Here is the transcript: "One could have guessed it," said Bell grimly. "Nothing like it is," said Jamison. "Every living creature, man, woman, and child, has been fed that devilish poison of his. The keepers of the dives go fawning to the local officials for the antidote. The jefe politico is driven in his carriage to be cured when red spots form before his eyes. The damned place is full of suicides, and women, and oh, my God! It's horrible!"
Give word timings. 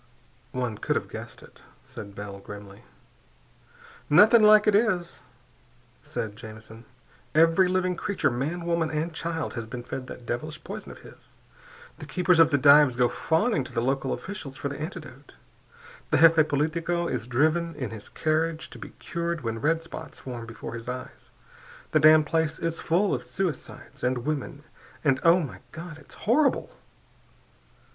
"One 0.51 0.79
could 0.79 0.95
have 0.95 1.09
guessed 1.11 1.43
it," 1.43 1.61
said 1.85 2.15
Bell 2.15 2.39
grimly. 2.39 2.85
"Nothing 4.09 4.41
like 4.41 4.65
it 4.65 4.73
is," 4.73 5.19
said 6.01 6.35
Jamison. 6.35 6.85
"Every 7.35 7.67
living 7.67 7.95
creature, 7.95 8.31
man, 8.31 8.65
woman, 8.65 8.89
and 8.89 9.13
child, 9.13 9.53
has 9.53 9.67
been 9.67 9.83
fed 9.83 10.07
that 10.07 10.25
devilish 10.25 10.63
poison 10.63 10.91
of 10.91 11.01
his. 11.01 11.35
The 11.99 12.07
keepers 12.07 12.39
of 12.39 12.49
the 12.49 12.57
dives 12.57 12.97
go 12.97 13.09
fawning 13.09 13.63
to 13.63 13.71
the 13.71 13.79
local 13.79 14.11
officials 14.11 14.57
for 14.57 14.69
the 14.69 14.81
antidote. 14.81 15.35
The 16.09 16.17
jefe 16.17 16.47
politico 16.47 17.07
is 17.07 17.27
driven 17.27 17.75
in 17.75 17.91
his 17.91 18.09
carriage 18.09 18.71
to 18.71 18.79
be 18.79 18.93
cured 18.97 19.41
when 19.41 19.61
red 19.61 19.83
spots 19.83 20.17
form 20.17 20.47
before 20.47 20.73
his 20.73 20.89
eyes. 20.89 21.29
The 21.91 21.99
damned 21.99 22.25
place 22.25 22.57
is 22.57 22.79
full 22.81 23.13
of 23.13 23.23
suicides, 23.23 24.03
and 24.03 24.25
women, 24.25 24.63
and 25.03 25.19
oh, 25.21 25.39
my 25.41 25.59
God! 25.71 25.99
It's 25.99 26.15
horrible!" 26.25 26.75